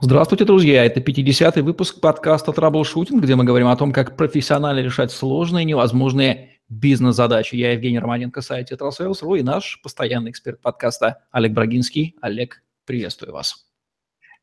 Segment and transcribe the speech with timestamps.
[0.00, 0.84] Здравствуйте, друзья!
[0.84, 6.60] Это 50-й выпуск подкаста «Траблшутинг», где мы говорим о том, как профессионально решать сложные, невозможные
[6.68, 7.56] бизнес-задачи.
[7.56, 12.14] Я Евгений Романенко, сайт «Tetrasales.ru» и наш постоянный эксперт подкаста Олег Брагинский.
[12.20, 13.66] Олег, приветствую вас.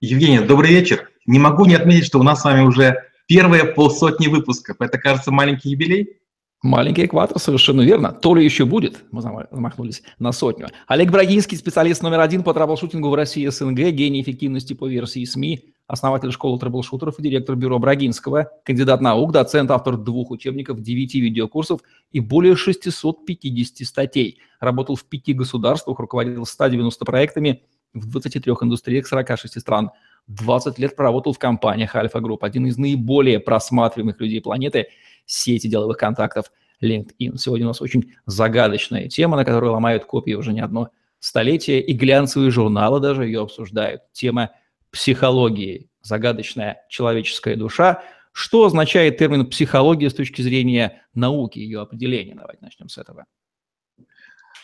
[0.02, 1.10] Евгений, добрый вечер.
[1.26, 4.82] Не могу не отметить, что у нас с вами уже первые полсотни выпусков.
[4.82, 6.20] Это, кажется, маленький юбилей?
[6.66, 8.12] Маленький экватор, совершенно верно.
[8.12, 10.70] То ли еще будет, мы замахнулись на сотню.
[10.88, 15.76] Олег Брагинский, специалист номер один по траблшутингу в России СНГ, гений эффективности по версии СМИ,
[15.86, 21.82] основатель школы траблшутеров и директор бюро Брагинского, кандидат наук, доцент, автор двух учебников, девяти видеокурсов
[22.12, 24.40] и более 650 статей.
[24.60, 27.62] Работал в пяти государствах, руководил 190 проектами
[27.94, 29.92] в 23 индустриях 46 стран.
[30.26, 34.88] 20 лет проработал в компаниях Альфа Групп, один из наиболее просматриваемых людей планеты–
[35.26, 37.38] сети деловых контактов LinkedIn.
[37.38, 41.94] Сегодня у нас очень загадочная тема, на которую ломают копии уже не одно столетие, и
[41.94, 44.02] глянцевые журналы даже ее обсуждают.
[44.12, 44.52] Тема
[44.92, 48.04] психологии, загадочная человеческая душа.
[48.32, 52.36] Что означает термин психология с точки зрения науки, ее определения?
[52.36, 53.26] Давайте начнем с этого.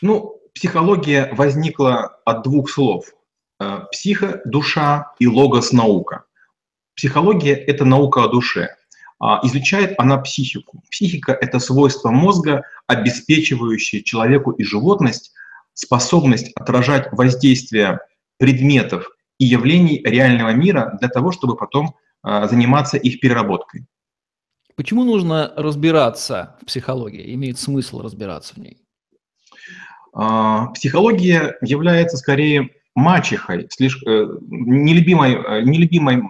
[0.02, 3.14] Ну, психология возникла от двух слов.
[3.60, 6.26] Э, психо– душа и логос– наука.
[6.96, 8.76] Психология– это наука о душе.
[9.22, 10.82] А, изучает она психику.
[10.90, 15.32] Психика– это свойство мозга, обеспечивающее человеку и животность
[15.74, 18.00] способность отражать воздействие
[18.38, 23.86] предметов и явлений реального мира для того, чтобы потом а, заниматься их переработкой.
[24.76, 27.36] Почему нужно разбираться в психологии?
[27.36, 28.80] Имеет смысл разбираться в ней?
[30.14, 36.24] А, психология является скорее мачехой, слишком, э, нелюбимой, э, нелюбимой,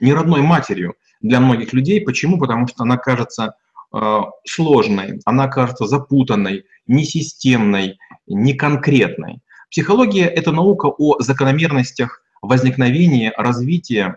[0.00, 2.00] неродной матерью для многих людей.
[2.00, 2.38] Почему?
[2.38, 3.54] Потому что она кажется
[3.94, 9.40] э, сложной, она кажется запутанной, несистемной, неконкретной.
[9.70, 14.16] Психология– это наука о закономерностях возникновения, развития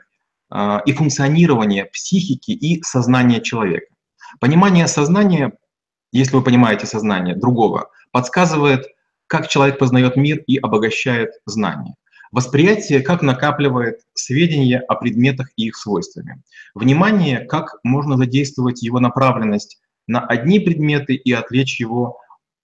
[0.51, 3.87] э, и функционирования психики и сознания человека.
[4.39, 5.53] Понимание сознания,
[6.11, 8.87] если вы понимаете сознание другого, подсказывает,
[9.27, 11.95] как человек познает мир и обогащает знания.
[12.33, 16.41] Восприятие как накапливает сведения о предметах и их свойствами.
[16.73, 22.17] Внимание, как можно задействовать его направленность на одни предметы и отвлечь его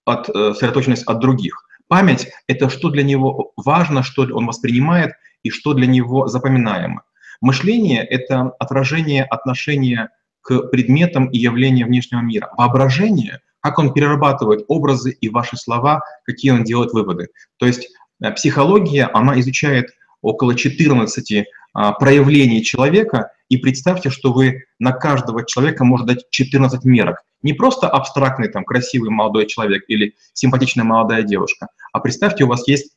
[0.06, 1.68] от э, сосредоточенность от других.
[1.88, 5.12] Память— это что для него важно, что он воспринимает
[5.44, 7.04] и что для него запоминаемо.
[7.40, 10.10] Мышление— это отражение отношения
[10.42, 12.50] к предметам и явлениям внешнего мира.
[12.58, 17.28] Воображение— как он перерабатывает образы и ваши слова, какие он делает выводы.
[17.58, 17.90] То есть
[18.36, 19.90] психология, она изучает
[20.22, 26.84] около 14 а, проявлений человека, и представьте, что вы на каждого человека можете дать 14
[26.86, 27.18] мерок.
[27.42, 32.68] Не просто абстрактный, там, красивый молодой человек или симпатичная молодая девушка, а представьте, у вас
[32.68, 32.94] есть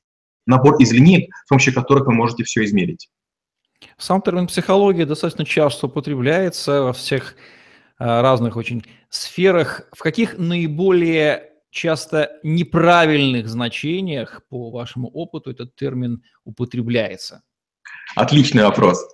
[0.47, 3.09] набор из линеек, с помощью которых вы можете все измерить.
[3.99, 7.34] Сам термин психология достаточно часто употребляется во всех
[7.99, 9.83] а, разных очень сферах.
[9.93, 17.43] В каких наиболее часто неправильных значениях, по вашему опыту, этот термин употребляется?
[18.15, 19.05] Отличный вопрос.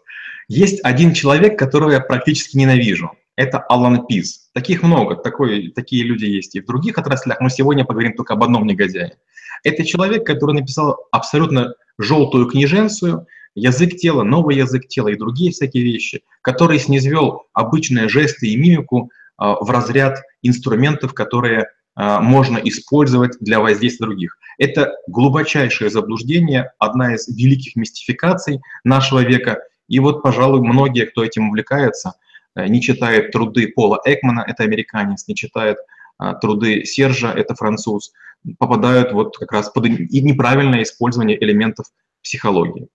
[0.49, 3.13] Есть один человек, которого я практически ненавижу.
[3.37, 4.51] Это Алан Пис.
[4.53, 8.43] Таких много, такой, такие люди есть и в других отраслях, но сегодня поговорим только об
[8.43, 9.19] одном негодяе.
[9.63, 15.85] Это человек, который написал абсолютно желтую книженцию, язык тела, новый язык тела и другие всякие
[15.85, 21.67] вещи, который снизвел обычные жесты и мимику э, в разряд инструментов, которые а,
[21.99, 24.39] можно использовать для воздействия других.
[24.59, 29.63] Это глубочайшее заблуждение, одна из великих мистификаций нашего века.
[29.89, 32.15] И вот, пожалуй, многие, кто этим увлекается,
[32.55, 35.79] э, не читают труды Пола Экмана, это американец, не читают
[36.19, 38.13] а, труды Сержа, это француз,
[38.59, 41.87] попадают вот как раз под неправильное использование элементов
[42.23, 42.89] психологии.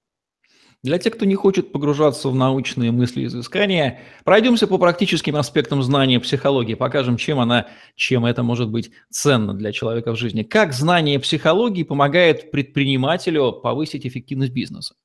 [0.84, 5.82] Для тех, кто не хочет погружаться в научные мысли и изыскания, пройдемся по практическим аспектам
[5.82, 10.44] знания психологии, покажем, чем она, чем это может быть ценно для человека в жизни.
[10.44, 14.96] Как знание психологии помогает предпринимателю повысить эффективность бизнеса?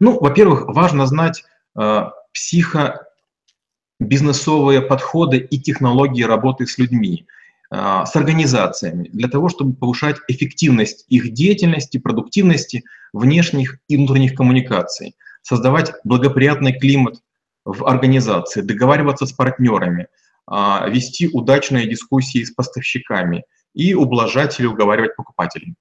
[0.00, 1.44] Ну, во-первых, важно знать
[1.74, 2.02] э,
[2.34, 7.26] психо-бизнесовые подходы и технологии работы с людьми.
[7.70, 15.16] А, с организациями для того, чтобы повышать эффективность их деятельности, продуктивности внешних и внутренних коммуникаций,
[15.42, 17.20] создавать благоприятный климат
[17.66, 20.08] в организации, договариваться с партнерами,
[20.46, 23.44] а, вести удачные дискуссии с поставщиками
[23.74, 25.74] и ублажать или уговаривать покупателей.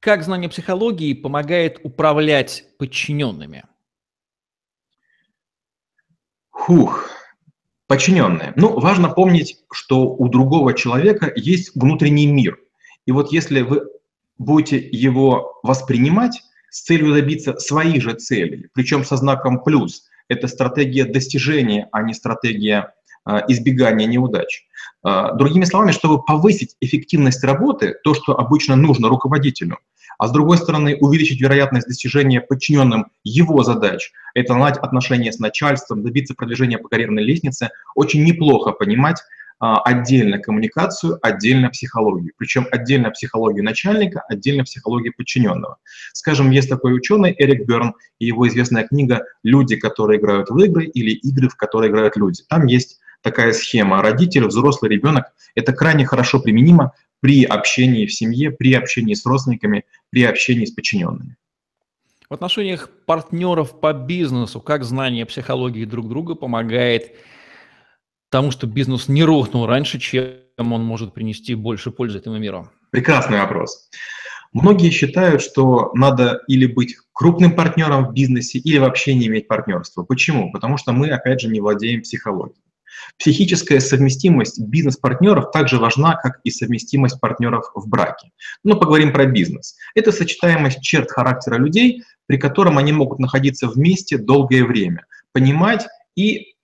[0.00, 3.64] Как знание психологии помогает управлять подчиненными?
[6.50, 7.10] Хух,
[7.94, 8.52] Подчиненные.
[8.56, 12.58] Ну, важно помнить, что у другого человека есть внутренний мир.
[13.06, 13.82] И вот если вы
[14.36, 20.08] будете его воспринимать с целью добиться своих же целей, причем со знаком плюс.
[20.26, 22.94] Это стратегия достижения, а не стратегия
[23.48, 24.64] избегания неудач.
[25.04, 29.78] А, другими словами, чтобы повысить эффективность работы, то, что обычно нужно руководителю,
[30.18, 36.02] а с другой стороны увеличить вероятность достижения подчиненным его задач, это наладить отношения с начальством,
[36.02, 39.18] добиться продвижения по карьерной лестнице, очень неплохо понимать,
[39.60, 42.32] а, отдельно коммуникацию, отдельно психологию.
[42.38, 45.76] Причем отдельно психологию начальника, отдельно психологию подчиненного.
[46.12, 50.86] Скажем, есть такой ученый Эрик Берн и его известная книга «Люди, которые играют в игры»
[50.86, 52.42] или «Игры, в которые играют люди».
[52.48, 54.02] Там есть такая схема.
[54.02, 59.84] Родитель, взрослый ребенок– это крайне хорошо применимо при общении в семье, при общении с родственниками,
[60.10, 61.36] при общении с подчиненными.
[62.28, 67.16] В отношениях партнеров по бизнесу, как знание психологии друг друга помогает
[68.30, 72.70] тому, что бизнес не рухнул раньше, чем он может принести больше пользы этому миру?
[72.90, 73.88] Прекрасный вопрос.
[74.52, 80.02] Многие считают, что надо или быть крупным партнером в бизнесе, или вообще не иметь партнерства.
[80.02, 80.52] Почему?
[80.52, 82.63] Потому что мы, опять же, не владеем психологией.
[83.18, 88.30] Психическая совместимость бизнес-партнеров также важна, как и совместимость партнеров в браке.
[88.64, 89.76] Но поговорим про бизнес.
[89.94, 95.86] Это сочетаемость черт характера людей, при котором они могут находиться вместе долгое время, понимать
[96.16, 96.54] и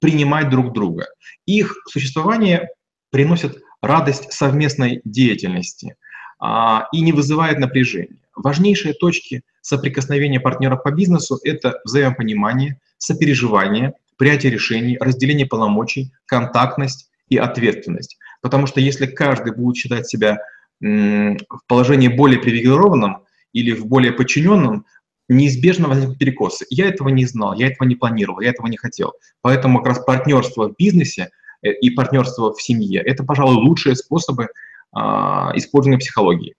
[0.00, 1.06] принимать друг друга.
[1.46, 2.68] Их существование
[3.10, 5.96] приносит радость совместной деятельности
[6.38, 8.18] а, и не вызывает напряжения.
[8.34, 17.38] Важнейшие точки соприкосновения партнеров по бизнесу– это взаимопонимание, сопереживание, принятие решений, разделение полномочий, контактность и
[17.38, 18.18] ответственность.
[18.42, 20.38] Потому что если каждый будет считать себя
[20.80, 24.84] в положении более привилегированным или в более подчиненном,
[25.28, 26.64] неизбежно возникнут перекосы.
[26.70, 29.12] Я этого не знал, я этого не планировал, я этого не хотел.
[29.42, 31.30] Поэтому как раз партнерство в бизнесе
[31.62, 34.48] э, и партнерство в семье– это, пожалуй, лучшие способы
[34.92, 36.54] а, использования психологии.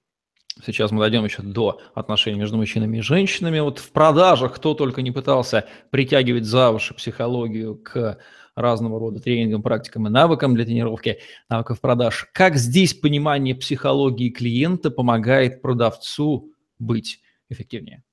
[0.66, 3.60] Сейчас мы дойдем еще до отношений между мужчинами и женщинами.
[3.60, 8.18] Вот в продажах кто только не пытался притягивать за уши психологию к
[8.56, 11.20] разного рода тренингам, практикам и навыкам для тренировки
[11.50, 12.28] навыков продаж.
[12.34, 18.04] Как здесь понимание психологии клиента помогает продавцу быть эффективнее?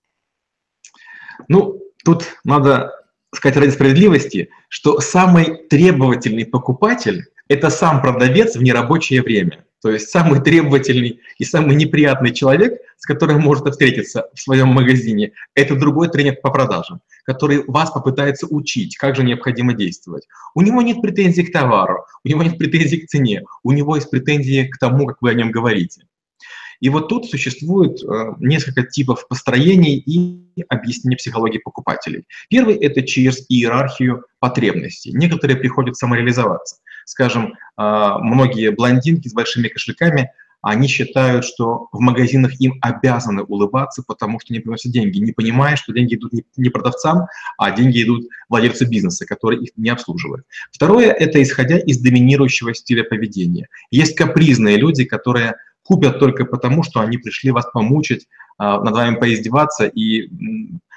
[1.49, 2.93] Ну, тут надо
[3.35, 9.66] сказать ради справедливости, что самый требовательный покупатель– это сам продавец в нерабочее время.
[9.83, 15.33] То есть самый требовательный и самый неприятный человек, с которым может встретиться в своем магазине,
[15.55, 20.27] это другой тренер по продажам, который вас попытается учить, как же необходимо действовать.
[20.55, 24.11] У него нет претензий к товару, у него нет претензий к цене, у него есть
[24.11, 26.03] претензии к тому, как вы о нем говорите.
[26.81, 32.25] И вот тут существует э, несколько типов построений и объяснения психологии покупателей.
[32.51, 35.13] Первый– это через иерархию потребностей.
[35.15, 36.77] Некоторые приходят самореализоваться.
[37.07, 44.03] Скажем, э, многие блондинки с большими кошельками они считают, что в магазинах им обязаны улыбаться,
[44.05, 47.27] потому что не приносят деньги, не понимая, что деньги идут не продавцам,
[47.57, 50.45] а деньги идут владельцу бизнеса, который их не обслуживает.
[50.73, 53.69] Второе– это исходя из доминирующего стиля поведения.
[53.93, 55.55] Есть капризные люди, которые
[55.85, 58.27] купят только потому, что они пришли вас помучить,
[58.59, 60.29] а, над вами поиздеваться и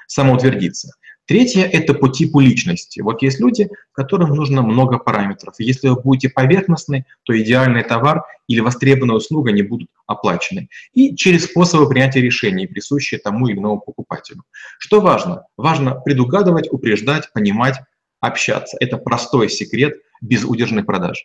[0.08, 0.94] самоутвердиться.
[1.30, 2.98] Третье– это по типу личности.
[2.98, 5.54] Вот есть люди, которым нужно много параметров.
[5.60, 10.68] Если вы будете поверхностны, то идеальный товар или востребованная услуга не будут оплачены.
[10.92, 14.42] И через способы принятия решений, присущие тому или иному покупателю.
[14.80, 15.44] Что важно?
[15.56, 17.76] Важно предугадывать, упреждать, понимать,
[18.18, 18.76] общаться.
[18.80, 21.24] Это простой секрет безудержных продаж.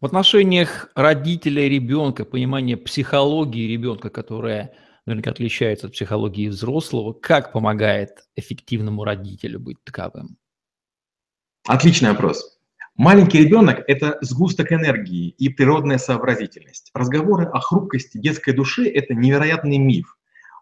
[0.00, 4.72] В отношениях родителя и ребенка, понимание психологии ребенка, которая
[5.06, 10.36] наверняка отличается от психологии взрослого, как помогает эффективному родителю быть таковым?
[11.66, 12.58] Отличный вопрос.
[12.96, 16.90] Маленький ребенок– это сгусток энергии и природная сообразительность.
[16.94, 20.16] Разговоры о хрупкости детской души– это невероятный миф.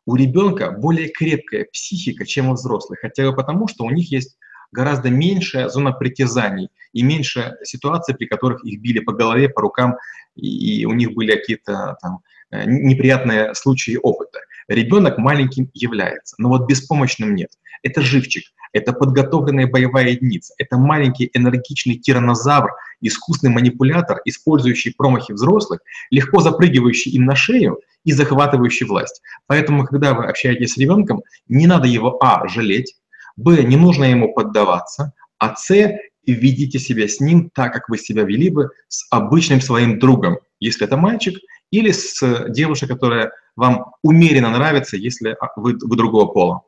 [0.07, 4.39] У ребенка более крепкая психика, чем у взрослых, хотя бы потому, что у них есть
[4.73, 9.97] гораздо меньшая зона притязаний и меньше ситуаций, при которых их били по голове, по рукам,
[10.35, 12.21] и, у них были какие-то там
[12.51, 14.22] э, неприятные случаи опыта.
[14.69, 17.51] Ребенок маленьким является, но вот беспомощным нет.
[17.83, 25.81] Это живчик, это подготовленная боевая единица, это маленький энергичный тиранозавр, искусный манипулятор, использующий промахи взрослых,
[26.11, 29.21] легко запрыгивающий им на шею и захватывающий власть.
[29.47, 32.97] Поэтому, когда вы общаетесь с ребенком, не надо его, а, жалеть,
[33.37, 38.23] Б, не нужно ему поддаваться, а С, ведите себя с ним так, как вы себя
[38.23, 41.39] вели бы с обычным своим другом, если это мальчик,
[41.73, 46.63] или с девушкой, которая вам умеренно нравится, если вы, вы другого пола.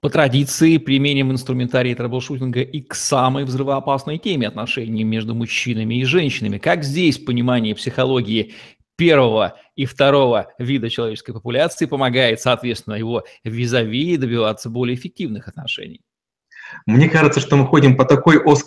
[0.00, 6.58] По традиции применим инструментарий траблшутинга и к самой взрывоопасной теме отношений между мужчинами и женщинами.
[6.58, 8.54] Как здесь понимание психологии
[8.96, 16.00] первого и второго вида человеческой популяции, помогает, соответственно, его визави добиваться более эффективных отношений.
[16.86, 18.64] Мне кажется, что мы ходим по, такой ос...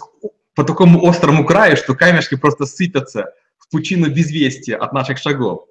[0.55, 5.65] по такому острому краю, что камешки просто сыпятся в пучину безвестия от наших шагов.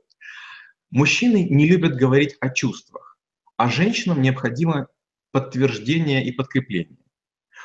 [0.90, 3.19] Мужчины не любят говорить о чувствах,
[3.57, 4.88] а женщинам необходимо
[5.33, 6.99] подтверждение и подкрепление.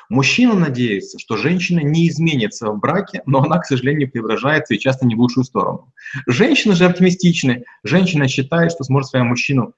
[0.10, 5.06] Мужчина надеется, что женщина не изменится в браке, но она, к сожалению, преображается и часто
[5.06, 5.94] не в лучшую сторону.
[6.28, 7.63] Женщины же оптимистичны.
[7.84, 9.74] Женщина считает, что сможет своего мужчину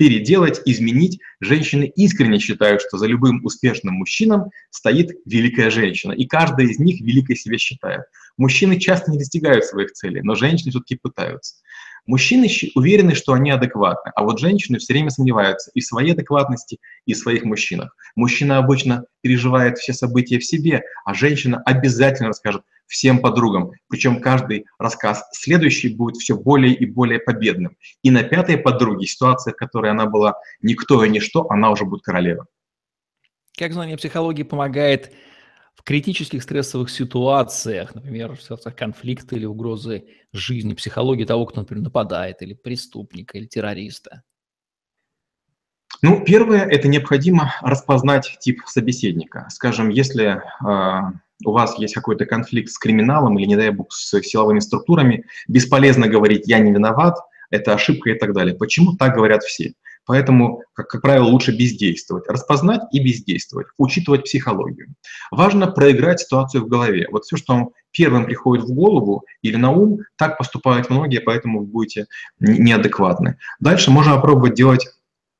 [0.00, 1.20] переделать, изменить.
[1.40, 7.02] Женщины искренне считают, что за любым успешным мужчином стоит великая женщина, и каждая из них
[7.02, 8.04] великой себя считает.
[8.38, 11.56] Мужчины часто не достигают своих целей, но женщины все-таки пытаются.
[12.06, 16.78] Мужчины уверены, что они адекватны, а вот женщины все время сомневаются и в своей адекватности,
[17.04, 17.94] и в своих мужчинах.
[18.16, 23.70] Мужчина обычно переживает все события в себе, а женщина обязательно расскажет всем подругам.
[23.88, 27.76] Причем каждый рассказ следующий будет все более и более победным.
[28.02, 32.02] И на пятой подруге, ситуация, в которой она была никто и ничто, она уже будет
[32.02, 32.46] королева.
[33.56, 35.12] Как знание психологии помогает
[35.76, 41.84] в критических стрессовых ситуациях, например, в ситуациях конфликта или угрозы жизни, психологии того, кто, например,
[41.84, 44.22] нападает, или преступника, или террориста?
[46.02, 49.46] Ну, первое, это необходимо распознать тип собеседника.
[49.50, 51.12] Скажем, если э,
[51.44, 56.08] у вас есть какой-то конфликт с криминалом или, не дай бог, с силовыми структурами, бесполезно
[56.08, 57.16] говорить «я не виноват»,
[57.50, 58.54] это ошибка и так далее.
[58.54, 59.74] Почему так говорят все?
[60.06, 62.28] Поэтому, как, как правило, лучше бездействовать.
[62.28, 64.94] Распознать и бездействовать, учитывать психологию.
[65.30, 67.06] Важно проиграть ситуацию в голове.
[67.10, 71.60] Вот все, что вам первым приходит в голову или на ум, так поступают многие, поэтому
[71.60, 72.06] вы будете
[72.38, 73.36] неадекватны.
[73.60, 74.88] Дальше можно попробовать делать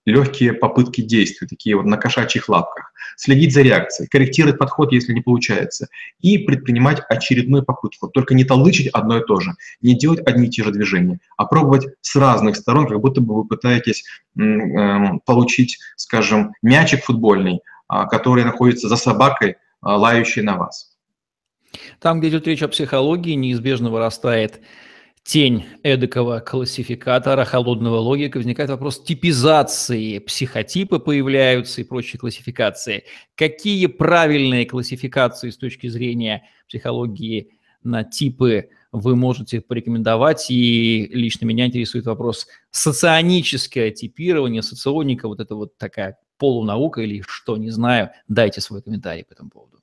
[0.06, 5.20] легкие попытки действий, такие вот на кошачьих лапках, следить за реакцией, корректировать подход, если не
[5.20, 5.88] получается,
[6.20, 8.08] и предпринимать очередную попытку.
[8.08, 9.52] Только не толдычить одно и то же,
[9.82, 13.34] не делать одни и те же движения, а пробовать с разных сторон, как будто бы
[13.34, 14.04] вы пытаетесь
[14.38, 14.42] э,
[15.26, 17.60] получить, скажем, мячик футбольный,
[17.92, 20.96] э, который находится за собакой, э, лающей на вас.
[22.00, 24.60] Там, где идет речь о психологии, неизбежно вырастает
[25.30, 33.04] тень эдакого классификатора, холодного логика, возникает вопрос типизации, психотипы появляются и прочие классификации.
[33.36, 37.50] Какие правильные классификации с точки зрения психологии
[37.84, 40.50] на типы вы можете порекомендовать?
[40.50, 47.56] И лично меня интересует вопрос соционическое типирование, соционика, вот это вот такая полунаука или что,
[47.56, 48.10] не знаю.
[48.26, 49.79] Дайте свой комментарий по этому поводу.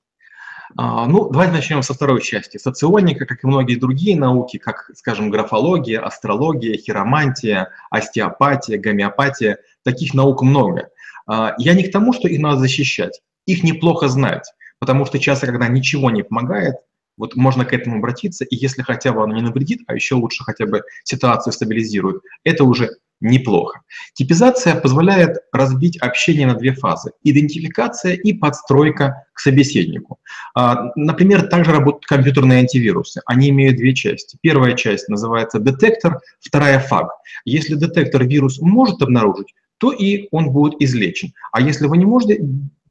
[0.76, 2.58] А, ну, давайте начнем со второй части.
[2.58, 10.42] Соционика, как и многие другие науки, как, скажем, графология, астрология, хиромантия, остеопатия, гомеопатия, таких наук
[10.42, 10.90] много.
[11.26, 13.22] А, я не к тому, что их надо защищать.
[13.46, 16.76] Их неплохо знать, потому что часто, когда ничего не помогает,
[17.18, 20.44] вот можно к этому обратиться, и если хотя бы оно не навредит, а еще лучше
[20.44, 23.82] хотя бы ситуацию стабилизирует, это уже неплохо.
[24.14, 30.20] Типизация позволяет разбить общение на две фазы– идентификация и подстройка к собеседнику.
[30.54, 33.22] А, например, также работают компьютерные антивирусы.
[33.26, 34.38] Они имеют две части.
[34.42, 37.10] Первая часть называется детектор, вторая– фаг.
[37.46, 41.34] Если детектор вирус может обнаружить, то и он будет излечен.
[41.52, 42.40] А если вы не можете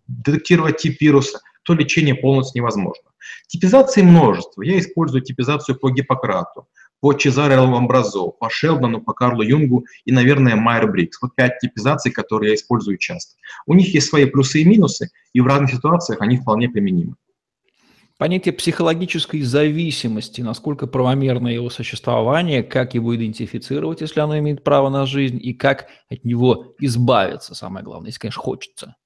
[0.08, 3.10] детектировать тип вируса, то лечение полностью невозможно.
[3.48, 4.62] Типизации множество.
[4.62, 6.68] Я использую типизацию по Гиппократу
[7.00, 11.20] по Чезаре Ламбразо, по Шелдону, по Карлу Юнгу и, наверное, Майер Брикс.
[11.20, 13.36] Вот пять типизаций, которые я использую часто.
[13.66, 17.14] У них есть свои плюсы и минусы, и в разных ситуациях они вполне применимы.
[18.18, 25.04] Понятие психологической зависимости, насколько правомерно его существование, как его идентифицировать, если оно имеет право на
[25.04, 28.96] жизнь, и как от него избавиться, самое главное, если, конечно, хочется.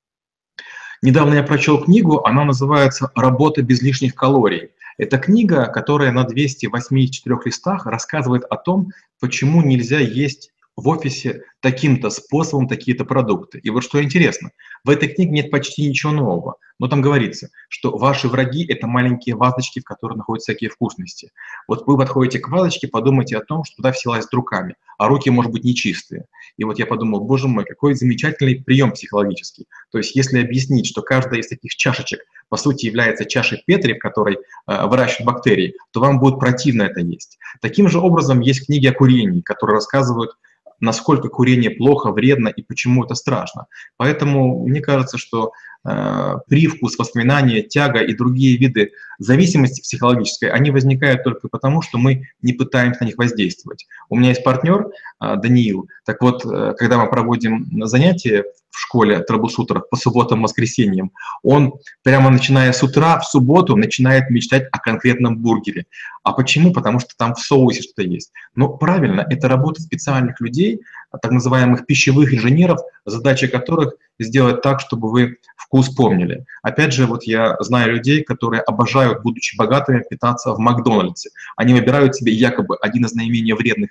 [1.02, 4.73] Недавно я прочел книгу, она называется «Работа без лишних калорий».
[4.99, 12.11] Это книга, которая на 284 листах рассказывает о том, почему нельзя есть в офисе таким-то
[12.11, 13.59] способом такие-то продукты.
[13.59, 14.51] И вот что интересно,
[14.83, 19.37] в этой книге нет почти ничего нового, но там говорится, что ваши враги– это маленькие
[19.37, 21.31] вазочки, в которых находятся всякие вкусности.
[21.69, 25.29] Вот вы подходите к вазочке, подумайте о том, что туда все лазят руками, а руки,
[25.29, 26.25] может быть, нечистые.
[26.57, 29.67] И вот я подумал, боже мой, какой замечательный прием психологический.
[29.93, 33.99] То есть если объяснить, что каждая из таких чашечек, по сути, является чашей Петри, в
[33.99, 37.39] которой э, выращивают бактерии, то вам будет противно это есть.
[37.61, 40.33] Таким же образом есть книги о курении, которые рассказывают
[40.81, 43.67] насколько курение плохо, вредно и почему это страшно.
[43.97, 51.49] Поэтому мне кажется, что привкус, воспоминания, тяга и другие виды зависимости психологической, они возникают только
[51.49, 53.87] потому, что мы не пытаемся на них воздействовать.
[54.09, 54.89] У меня есть партнер
[55.23, 61.13] э, Даниил, так вот, э, когда мы проводим занятия в школе трабусутеров по субботам, воскресеньям,
[61.43, 65.85] он прямо начиная с утра в субботу начинает мечтать о конкретном бургере.
[66.23, 66.73] А почему?
[66.73, 68.33] Потому что там в соусе что-то есть.
[68.55, 70.81] Но правильно, это работа специальных людей,
[71.19, 76.45] так называемых пищевых инженеров, задача которых сделать так, чтобы вы вкус помнили.
[76.62, 81.31] Опять же, вот я знаю людей, которые обожают, будучи богатыми, питаться в Макдональдсе.
[81.57, 83.90] Они выбирают себе якобы один из наименее вредных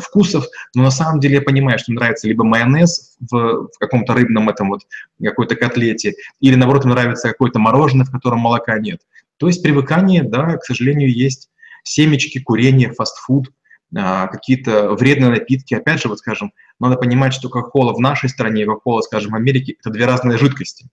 [0.00, 4.48] вкусов, но на самом деле я понимаю, что нравится либо майонез в, в каком-то рыбном
[4.48, 4.82] этом вот
[5.22, 9.00] какой-то котлете, или наоборот нравится какое-то мороженое, в котором молока нет.
[9.36, 11.50] То есть привыкание, да, к сожалению, есть
[11.82, 13.50] семечки, курение, фастфуд,
[13.94, 15.74] какие-то вредные напитки.
[15.74, 19.36] Опять же, вот скажем, надо понимать, что Кока-Кола в нашей стране и Кока-Кола, скажем, в
[19.36, 20.88] Америке– это две разные жидкости.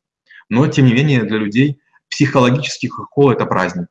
[0.49, 1.79] Но, тем не менее, для людей
[2.09, 3.87] психологически Кока-Кола– это праздник.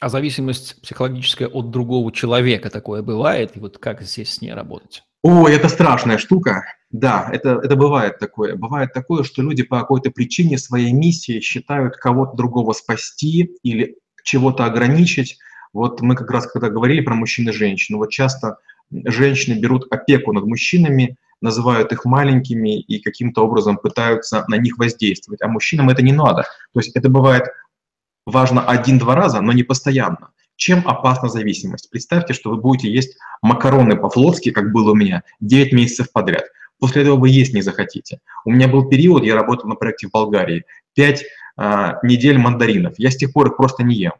[0.00, 3.56] А зависимость психологическая от другого человека такое бывает?
[3.56, 5.04] И вот как здесь с ней работать?
[5.22, 6.64] Ой, это страшная штука.
[6.90, 8.56] Да, это, это бывает такое.
[8.56, 14.64] Бывает такое, что люди по какой-то причине своей миссии считают кого-то другого спасти или чего-то
[14.66, 15.38] ограничить.
[15.74, 18.58] Вот мы как раз когда говорили про мужчин и женщин, вот часто
[18.90, 25.42] женщины берут опеку над мужчинами, называют их маленькими и каким-то образом пытаются на них воздействовать.
[25.42, 26.44] А мужчинам это не надо.
[26.72, 27.44] То есть это бывает
[28.24, 30.30] важно один-два раза, но не постоянно.
[30.56, 31.90] Чем опасна зависимость?
[31.90, 36.44] Представьте, что вы будете есть макароны по-флотски, как было у меня, 9 месяцев подряд.
[36.78, 38.20] После этого вы есть не захотите.
[38.44, 40.64] У меня был период, я работал на проекте в Болгарии,
[40.94, 41.26] 5 э,
[41.56, 42.94] а, недель мандаринов.
[42.98, 44.12] Я с тех пор их просто не ем.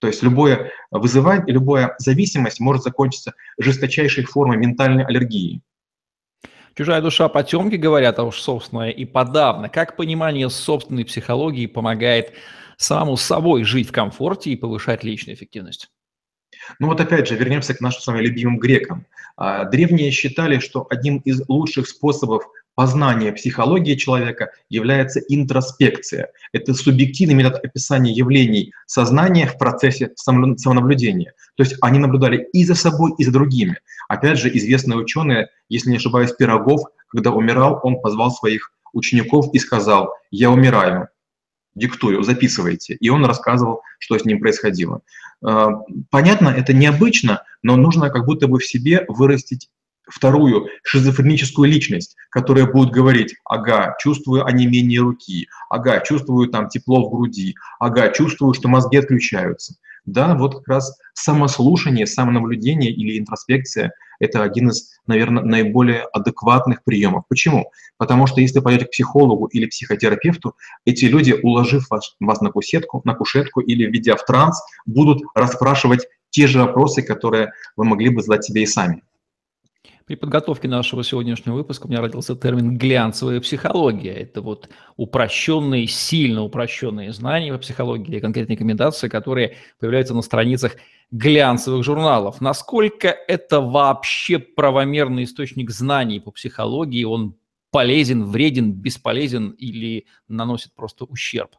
[0.00, 5.62] То есть любое вызывание, любая зависимость может закончиться жесточайшей формой ментальной аллергии.
[6.74, 9.68] Чужая душа потемки, говорят, а уж собственная и подавно.
[9.68, 12.34] Как понимание собственной психологии помогает
[12.76, 15.90] самому собой жить в комфорте и повышать личную эффективность?
[16.78, 19.06] Ну вот опять же, вернемся к нашим с вами любимым грекам.
[19.36, 22.44] А, древние считали, что одним из лучших способов
[22.74, 26.30] познания психологии человека является интроспекция.
[26.52, 31.32] Это субъективный метод описания явлений сознания в процессе самонаблюдения.
[31.56, 33.78] То есть они наблюдали и за собой, и за другими.
[34.08, 39.58] Опять же, известный ученый, если не ошибаюсь, Пирогов, когда умирал, он позвал своих учеников и
[39.58, 41.08] сказал, я умираю,
[41.78, 42.94] диктую, записывайте.
[42.94, 45.00] И он рассказывал, что с ним происходило.
[45.44, 45.70] А,
[46.10, 49.68] понятно, это необычно, но нужно как будто бы в себе вырастить
[50.08, 57.10] вторую шизофреническую личность, которая будет говорить, ага, чувствую онемение руки, ага, чувствую там тепло в
[57.10, 59.74] груди, ага, чувствую, что мозги отключаются.
[60.08, 67.24] Да, вот как раз самослушание, самонаблюдение или интроспекция– это один из, наверное, наиболее адекватных приемов.
[67.28, 67.70] Почему?
[67.98, 70.54] Потому что если пойдете к психологу или психотерапевту,
[70.86, 76.08] эти люди, уложив вас, вас на кушетку, на кушетку или введя в транс, будут расспрашивать
[76.30, 79.02] те же вопросы, которые вы могли бы задать себе и сами.
[80.08, 84.14] При подготовке нашего сегодняшнего выпуска у меня родился термин «глянцевая психология».
[84.14, 90.76] Это вот упрощенные, сильно упрощенные знания по психологии или конкретные рекомендации, которые появляются на страницах
[91.10, 92.40] глянцевых журналов.
[92.40, 97.04] Насколько это вообще правомерный источник знаний по психологии?
[97.04, 97.36] Он
[97.70, 101.50] полезен, вреден, бесполезен или наносит просто ущерб?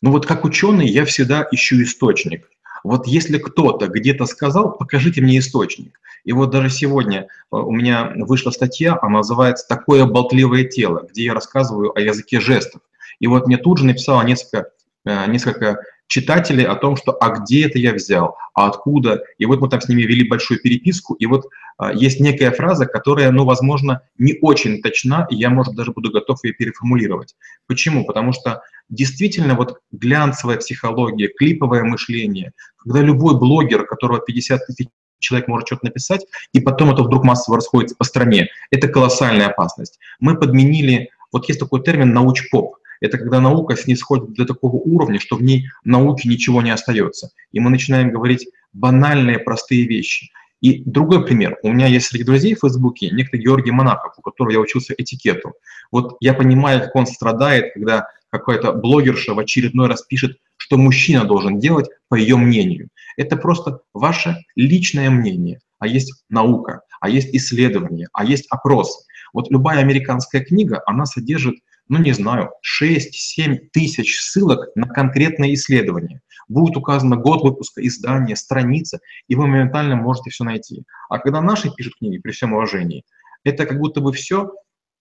[0.00, 2.48] Ну вот как ученый я всегда ищу источник.
[2.84, 6.00] Вот если кто-то где-то сказал, покажите мне источник.
[6.24, 11.24] И вот даже сегодня э, у меня вышла статья, она называется «Такое болтливое тело», где
[11.24, 12.80] я рассказываю о языке жестов.
[13.18, 14.70] И вот мне тут же написало несколько,
[15.04, 15.78] э, несколько
[16.12, 19.22] читателей о том, что «а где это я взял?», «а откуда?».
[19.38, 21.46] И вот мы там с ними вели большую переписку, и вот
[21.78, 26.10] а, есть некая фраза, которая, ну, возможно, не очень точна, и я, может, даже буду
[26.10, 27.34] готов ее переформулировать.
[27.66, 28.04] Почему?
[28.04, 35.48] Потому что действительно вот глянцевая психология, клиповое мышление, когда любой блогер, которого 50 тысяч человек
[35.48, 38.48] может что-то написать, и потом это вдруг массово расходится по стране.
[38.70, 39.98] Это колоссальная опасность.
[40.20, 45.36] Мы подменили, вот есть такой термин «научпоп», это когда наука снисходит до такого уровня, что
[45.36, 47.30] в ней науки ничего не остается.
[47.50, 50.30] И мы начинаем говорить банальные, простые вещи.
[50.60, 51.58] И другой пример.
[51.64, 55.54] У меня есть среди друзей в Фейсбуке некто Георгий Монаков, у которого я учился этикету.
[55.90, 61.24] Вот я понимаю, как он страдает, когда какая-то блогерша в очередной раз пишет, что мужчина
[61.24, 62.88] должен делать по ее мнению.
[63.16, 65.58] Это просто ваше личное мнение.
[65.80, 69.04] А есть наука, а есть исследование, а есть опрос.
[69.32, 71.56] Вот любая американская книга, она содержит
[71.92, 76.22] ну не знаю, 6-7 тысяч ссылок на конкретные исследования.
[76.48, 80.84] Будет указано год выпуска, издание, страница, и вы моментально можете все найти.
[81.10, 83.04] А когда наши пишут книги, при всем уважении,
[83.44, 84.52] это как будто бы все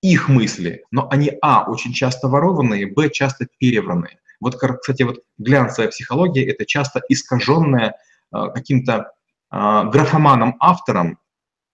[0.02, 4.20] их мысли, но они, а, очень часто ворованные, б, часто перевранные.
[4.42, 7.96] Вот, кстати, вот глянцевая психология– это часто искаженная
[8.34, 9.14] э, каким-то
[9.50, 11.20] э, графоманом-автором,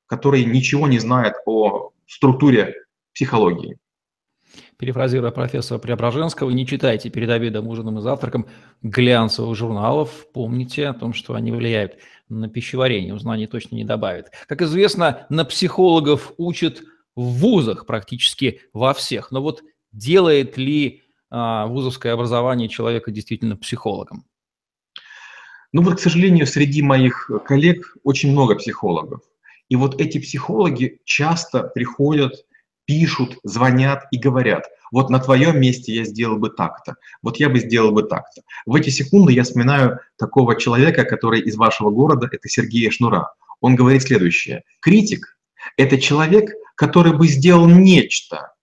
[0.05, 2.75] который ничего не знает о структуре
[3.15, 3.79] психологии.
[4.77, 8.47] Перефразируя профессора Преображенского, не читайте перед обедом, ужином и завтраком
[8.81, 10.27] глянцевых журналов.
[10.33, 11.97] Помните о том, что они влияют
[12.29, 13.13] на пищеварение.
[13.13, 14.31] Узнание точно не добавит.
[14.47, 16.81] Как известно, на психологов учат
[17.15, 19.31] в вузах практически во всех.
[19.31, 24.25] Но вот делает ли а, вузовское образование человека действительно психологом?
[25.73, 29.21] Ну вот, к сожалению, среди моих коллег очень много психологов.
[29.69, 32.45] И вот эти психологи часто приходят,
[32.87, 37.59] пишут, звонят и говорят, вот на твоем месте я сделал бы так-то, вот я бы
[37.59, 38.41] сделал бы так-то.
[38.65, 43.33] В эти секунды я вспоминаю такого человека, который из вашего города, это Сергей Шнура.
[43.59, 44.63] Он говорит следующее.
[44.79, 45.37] Критик–
[45.77, 48.53] это человек, который бы сделал нечто,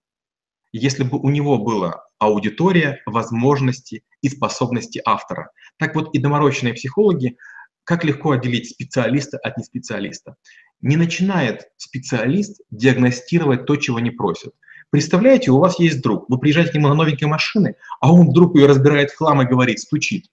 [0.72, 5.50] если бы у него была аудитория, возможности и способности автора.
[5.76, 7.37] Так вот и доморощенные психологи,
[7.84, 10.37] как легко отделить специалиста от неспециалиста
[10.85, 14.53] не начинает специалист диагностировать то, чего не просят.
[14.90, 18.55] Представляете, у вас есть друг, вы приезжаете к нему на новенькой машины, а он вдруг
[18.55, 20.27] ее разбирает в хлам и говорит, стучит.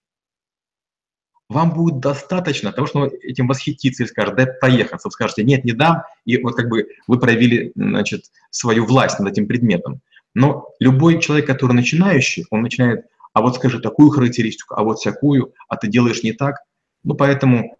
[1.47, 5.07] Вам будет достаточно того, что он этим восхитится и скажет, дай проехаться.
[5.07, 9.31] Вы скажете, нет, не дам, и вот как бы вы проявили значит, свою власть над
[9.31, 10.01] этим предметом.
[10.33, 15.53] Но любой человек, который начинающий, он начинает, а вот скажи такую характеристику, а вот всякую,
[15.69, 16.57] а ты делаешь не так.
[17.03, 17.77] Ну, поэтому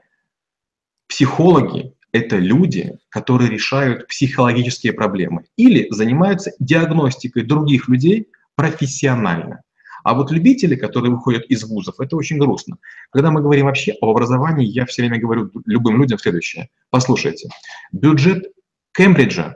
[1.08, 9.62] психологи это люди, которые решают психологические проблемы или занимаются диагностикой других людей профессионально.
[10.04, 12.78] А вот любители, которые выходят из вузов, это очень грустно.
[13.12, 16.70] Когда мы говорим вообще об образовании, я все время говорю любым людям следующее.
[16.90, 17.50] Послушайте,
[17.92, 18.52] бюджет
[18.94, 19.56] Кембриджа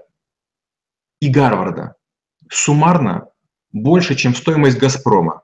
[1.20, 1.96] и Гарварда
[2.52, 3.30] суммарно
[3.72, 5.42] больше, чем стоимость Газпрома.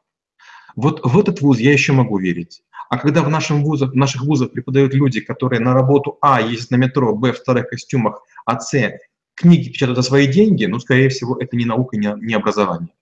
[0.75, 2.63] Вот в этот вуз я еще могу верить.
[2.91, 6.71] А когда в, нашем вузах, в наших вузах преподают люди, которые на работу А ездят
[6.71, 8.73] на метро, Б в старых костюмах, а С
[9.33, 12.93] книги печатают за свои деньги, ну, скорее всего, это не наука, не, не образование.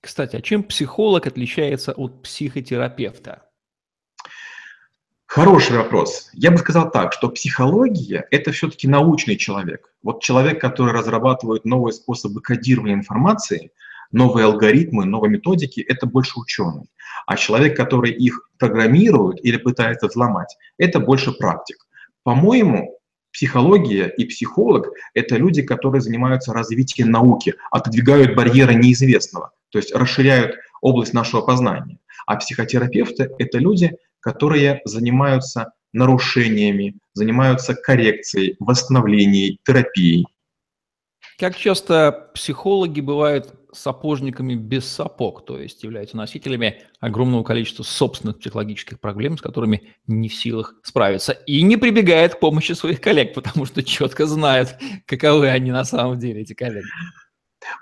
[0.00, 3.42] Кстати, а чем психолог отличается от психотерапевта?
[5.26, 6.30] Хороший вопрос.
[6.32, 9.92] Я бы сказал так, что психология– это все-таки научный человек.
[10.02, 13.72] Вот человек, который разрабатывает новые способы кодирования информации–
[14.12, 16.88] новые алгоритмы, новые методики– это больше ученый.
[17.26, 21.86] А человек, который их программирует или пытается взломать, это больше практик.
[22.22, 22.98] По-моему,
[23.32, 30.56] психология и психолог– это люди, которые занимаются развитием науки, отодвигают барьеры неизвестного, то есть расширяют
[30.80, 31.98] область нашего познания.
[32.26, 40.26] А психотерапевты– это люди, которые занимаются нарушениями, занимаются коррекцией, восстановлением, терапией.
[41.38, 49.00] Как часто психологи бывают сапожниками без сапог, то есть являются носителями огромного количества собственных психологических
[49.00, 53.64] проблем, с которыми не в силах справиться, и не прибегает к помощи своих коллег, потому
[53.64, 56.86] что четко знают, каковы они на самом деле, эти коллеги.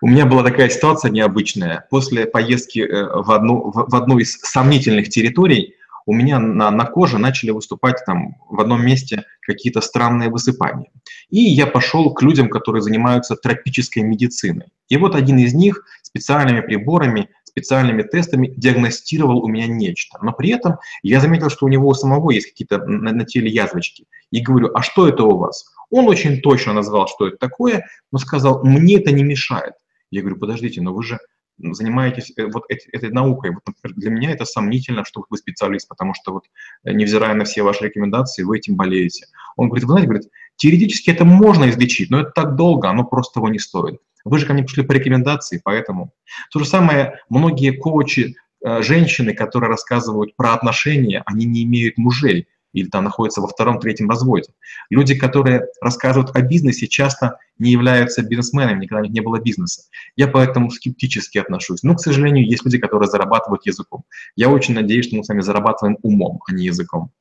[0.01, 1.87] У меня была такая ситуация необычная.
[1.91, 5.75] После поездки э, в одну, в одну из сомнительных территорий
[6.07, 10.91] у меня на, на коже начали выступать там в одном месте какие-то странные высыпания.
[11.29, 14.73] И я пошел к людям, которые занимаются тропической медициной.
[14.89, 20.19] И вот один из них специальными приборами, специальными тестами диагностировал у меня нечто.
[20.23, 23.51] Но при этом я заметил, что у него у самого есть какие-то на, на теле
[23.51, 24.07] язвочки.
[24.31, 25.67] И говорю, а что это у вас?
[25.91, 29.75] Он очень точно назвал, что это такое, но сказал, мне это не мешает.
[30.11, 31.19] Я говорю, подождите, но вы же
[31.63, 33.51] занимаетесь э, вот этой, наукой.
[33.51, 36.45] Вот, например, для меня это сомнительно, что вы специалист, потому что вот,
[36.85, 39.27] э, невзирая на все ваши рекомендации, вы этим болеете.
[39.57, 43.35] Он говорит, вы знаете, говорит, теоретически это можно излечить, но это так долго, оно просто
[43.35, 44.01] того не стоит.
[44.25, 46.13] Вы же ко мне пришли по рекомендации, поэтому.
[46.53, 52.47] То же самое, многие коучи, э, женщины, которые рассказывают про отношения, они не имеют мужей
[52.73, 54.53] или там находятся во втором-третьем разводе.
[54.91, 59.83] Люди, которые рассказывают о бизнесе, часто не являются бизнесменами, никогда у них не было бизнеса.
[60.17, 61.83] Я поэтому скептически отношусь.
[61.83, 64.05] Но, к сожалению, есть люди, которые зарабатывают языком.
[64.37, 67.13] Я очень надеюсь, что мы с вами зарабатываем умом, а не языком.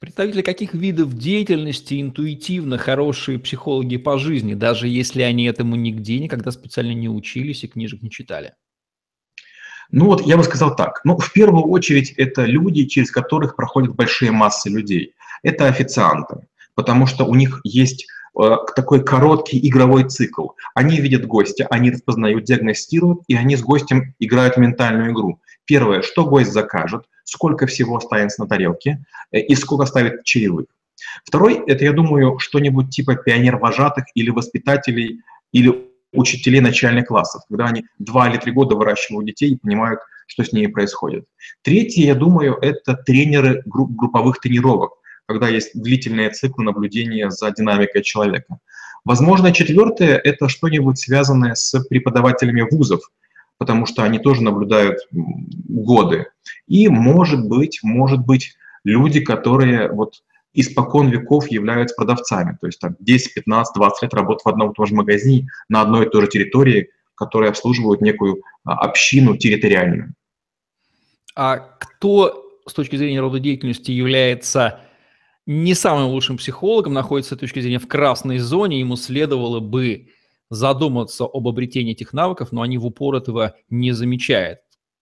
[0.00, 6.52] Представители каких видов деятельности интуитивно хорошие психологи по жизни, даже если они этому нигде никогда
[6.52, 8.54] специально не учились и книжек не читали?
[9.90, 11.00] Ну вот я бы сказал так.
[11.04, 15.14] Ну, в первую очередь, это люди, через которых проходят большие массы людей.
[15.42, 18.06] Это официанты, потому что у них есть
[18.38, 20.48] э, такой короткий игровой цикл.
[20.74, 25.40] Они видят гостя, они распознают, диагностируют, и они с гостем играют в ментальную игру.
[25.64, 30.66] Первое, что гость закажет, сколько всего останется на тарелке э, и сколько ставит чаевых.
[31.24, 35.20] Второй, это, я думаю, что-нибудь типа пионер-вожатых или воспитателей,
[35.52, 40.44] или учителей начальных классов, когда они два или три года выращивают детей и понимают, что
[40.44, 41.24] с ними происходит.
[41.62, 44.92] Третье, я думаю, это тренеры групп, групповых тренировок,
[45.26, 48.58] когда есть длительные циклы наблюдения за динамикой человека.
[49.04, 53.00] Возможно, четвертое– это что-нибудь связанное с преподавателями вузов,
[53.56, 56.26] потому что они тоже наблюдают годы.
[56.66, 60.22] И, может быть, может быть, люди, которые вот
[60.60, 64.74] испокон веков являются продавцами, то есть там 10, 15, 20 лет работают в одном и
[64.74, 70.14] том же магазине на одной и той же территории, которые обслуживают некую а, общину территориальную.
[71.36, 74.80] А кто с точки зрения рода деятельности является
[75.46, 80.08] не самым лучшим психологом, находится с точки зрения в красной зоне, ему следовало бы
[80.50, 84.58] задуматься об обретении этих навыков, но они в упор этого не замечают.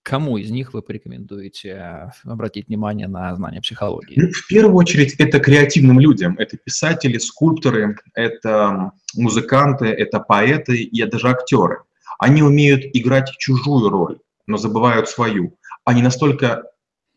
[0.06, 4.14] Кому из них вы порекомендуете э, обратить внимание на знание психологии?
[4.16, 6.36] Ну, в первую очередь, это креативным людям.
[6.38, 11.78] Это писатели, скульпторы, это музыканты, это поэты и даже актеры.
[12.20, 15.58] Они умеют играть чужую роль, но забывают свою.
[15.84, 16.62] Они настолько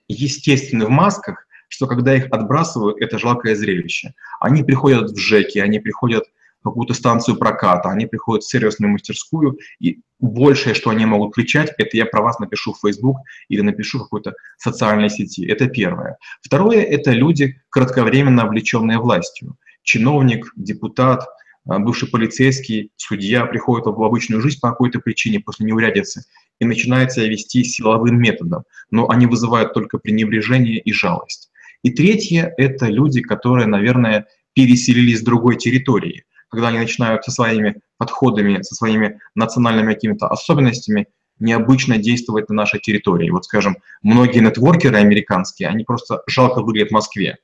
[0.07, 4.15] естественны в масках, что когда их отбрасывают, это жалкое зрелище.
[4.39, 6.23] Они приходят в ЖЭКи, они приходят
[6.63, 11.95] какую-то станцию проката, они приходят в сервисную мастерскую, и большее, что они могут кричать, это
[11.95, 13.17] я про вас напишу в Facebook
[13.47, 15.45] или напишу в какой-то социальной сети.
[15.45, 16.17] Это первое.
[16.41, 19.55] Второе– это люди, кратковременно облеченные властью.
[19.83, 21.25] Чиновник, депутат,
[21.67, 26.23] а, бывший полицейский, судья приходит в обычную жизнь по какой-то причине после неурядицы
[26.59, 31.49] и начинает себя вести силовым методом, но они вызывают только пренебрежение и жалость.
[31.83, 37.81] И третье– это люди, которые, наверное, переселились с другой территории когда они начинают со своими
[37.97, 41.07] подходами, со своими национальными какими-то особенностями
[41.39, 43.29] необычно действовать на нашей территории.
[43.29, 47.37] Вот, скажем, многие нетворкеры американские, они просто жалко выглядят в Москве.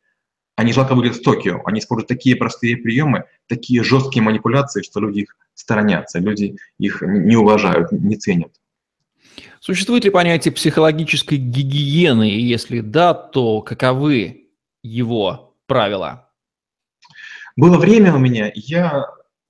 [0.58, 1.62] Они жалко выглядят в Токио.
[1.66, 7.36] Они используют такие простые приемы, такие жесткие манипуляции, что люди их сторонятся, люди их не
[7.36, 8.52] уважают, не ценят.
[9.60, 12.30] Существует ли понятие психологической гигиены?
[12.30, 14.50] И если да, то каковы
[14.84, 16.25] его правила?
[17.56, 19.06] Было время у меня, я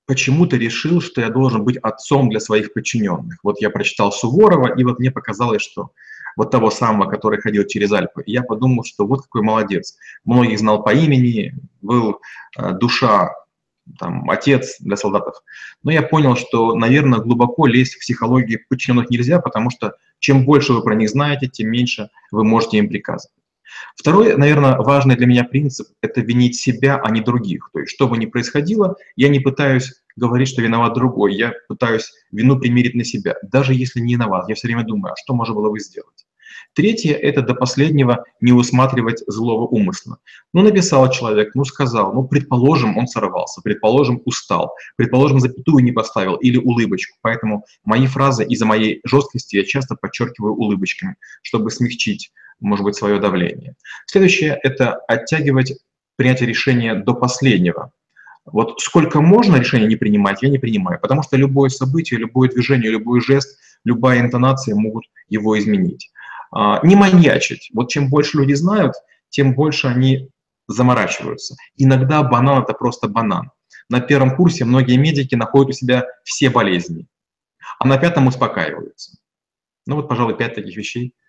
[0.06, 3.38] почему-то решил, что я должен быть отцом для своих подчиненных.
[3.42, 5.90] Вот я прочитал Суворова, и вот мне показалось, что
[6.36, 8.22] вот того самого, который ходил через Альпы.
[8.26, 9.96] Я подумал, что вот какой молодец.
[10.24, 12.20] Многих знал по имени, был
[12.56, 13.32] э, душа,
[13.98, 15.42] там, отец для солдатов.
[15.82, 20.72] Но я понял, что, наверное, глубоко лезть в психологию подчиненных нельзя, потому что чем больше
[20.72, 23.34] вы про них знаете, тем меньше вы можете им приказывать.
[23.96, 27.70] Второй, наверное, важный для меня принцип– это винить себя, а не других.
[27.72, 32.12] То есть, что бы ни происходило, я не пытаюсь говорить, что виноват другой, я пытаюсь
[32.32, 34.48] вину примерить на себя, даже если не виноват.
[34.48, 36.26] Я все время думаю, а что можно было бы сделать?
[36.76, 40.18] Третье– это до последнего не усматривать злого умысла.
[40.52, 46.36] Ну, написал человек, ну, сказал, ну, предположим, он сорвался, предположим, устал, предположим, запятую не поставил
[46.36, 47.16] или улыбочку.
[47.22, 53.18] Поэтому мои фразы из-за моей жесткости я часто подчеркиваю улыбочками, чтобы смягчить может быть, свое
[53.18, 53.74] давление.
[54.06, 55.74] Следующее– это оттягивать
[56.16, 57.92] принятие решения до последнего.
[58.44, 62.90] Вот сколько можно решения не принимать, я не принимаю, потому что любое событие, любое движение,
[62.90, 66.10] любой жест, любая интонация могут его изменить.
[66.52, 67.70] А, не маньячить.
[67.74, 68.94] Вот чем больше люди знают,
[69.28, 70.30] тем больше они
[70.68, 71.56] заморачиваются.
[71.76, 73.50] Иногда банан– это просто банан.
[73.88, 77.06] На первом курсе многие медики находят у себя все болезни,
[77.78, 79.18] а на пятом успокаиваются.
[79.86, 81.14] Ну вот, пожалуй, пять таких вещей–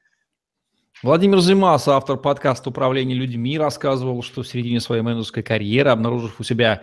[1.04, 6.44] Владимир Зимас, автор подкаста «Управление людьми», рассказывал, что в середине своей менеджерской карьеры, обнаружив у
[6.44, 6.82] себя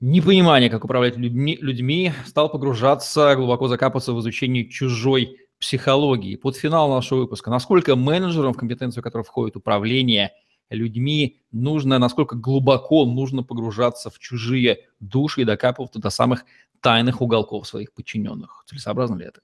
[0.00, 6.34] непонимание, как управлять людьми, людьми, стал погружаться, глубоко закапываться в изучение чужой психологии.
[6.34, 7.48] Под финал нашего выпуска.
[7.48, 10.32] Насколько менеджерам, в компетенцию которых входит управление
[10.68, 16.44] людьми, нужно, насколько глубоко нужно погружаться в чужие души и докапываться до самых
[16.80, 18.64] тайных уголков своих подчиненных.
[18.66, 19.42] Целесообразно ли это?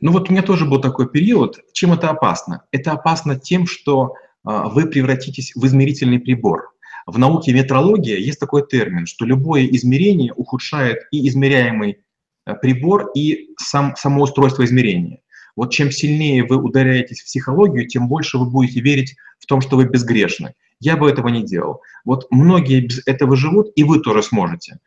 [0.00, 1.58] Ну вот у меня тоже был такой период.
[1.72, 2.64] Чем это опасно?
[2.70, 6.72] Это опасно тем, что а, вы превратитесь в измерительный прибор.
[7.06, 11.98] В науке метрология есть такой термин, что любое измерение ухудшает и измеряемый
[12.44, 15.20] а, прибор, и сам, само устройство измерения.
[15.56, 19.76] Вот чем сильнее вы ударяетесь в психологию, тем больше вы будете верить в том, что
[19.76, 20.54] вы безгрешны.
[20.78, 21.82] Я бы этого не делал.
[22.04, 24.78] Вот многие без этого живут, и вы тоже сможете.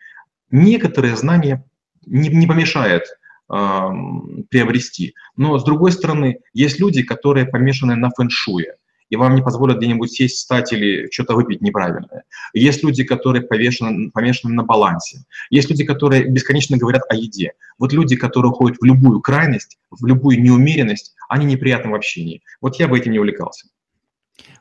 [0.49, 1.63] Некоторые знания
[2.05, 3.03] не, не помешает
[3.47, 5.15] приобрести.
[5.35, 8.75] Но, с другой стороны, есть люди, которые помешаны на фэншуе,
[9.09, 12.23] и вам не позволят где-нибудь сесть, встать или что-то выпить неправильное.
[12.53, 15.23] Есть люди, которые повешены, помешаны на балансе.
[15.51, 17.51] Есть люди, которые бесконечно говорят о еде.
[17.77, 22.41] Вот люди, которые уходят в любую крайность, в любую неумеренность, они неприятны в общении.
[22.59, 23.67] Вот я бы этим не увлекался.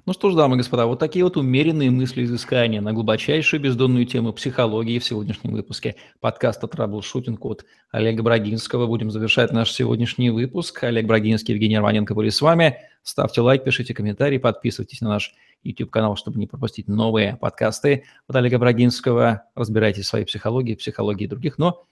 [0.04, 4.04] Ну что ж, дамы и господа, вот такие вот умеренные мысли изыскания на глубочайшую бездонную
[4.04, 8.88] тему психологии в сегодняшнем выпуске подкаста «Траблшутинг» от Олега Брагинского.
[8.88, 10.82] Будем завершать наш сегодняшний выпуск.
[10.82, 12.78] Олег Брагинский, Евгений Арманенко были с вами.
[13.04, 18.58] Ставьте лайк, пишите комментарии, подписывайтесь на наш YouTube-канал, чтобы не пропустить новые подкасты от Олега
[18.58, 19.44] Брагинского.
[19.54, 21.86] Разбирайтесь в своей психологии, психологии других, но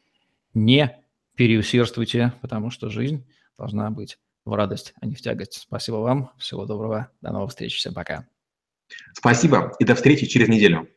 [0.53, 0.99] не
[1.37, 3.25] переусердствуйте, потому что жизнь
[3.57, 5.55] должна быть в радость, а не в тягость.
[5.55, 8.27] Спасибо вам, всего доброго, до новых встреч, всем пока.
[9.15, 10.89] Спасибо и до встречи через неделю.